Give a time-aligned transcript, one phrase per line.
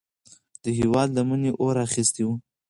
[0.63, 2.29] د هیواد لمنې اور اخیستی و.